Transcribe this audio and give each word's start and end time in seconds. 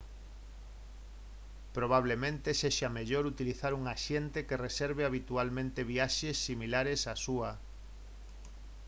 probablemente 1.77 2.57
sexa 2.61 2.87
mellor 2.99 3.23
utilizar 3.33 3.71
un 3.79 3.83
axente 3.95 4.39
que 4.47 4.61
reserve 4.65 5.03
habitualmente 5.09 5.89
viaxes 5.93 6.35
similares 6.47 7.01
á 7.11 7.13
súa 7.25 7.51